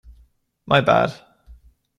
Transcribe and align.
My 0.65 0.81
bad! 0.81 1.13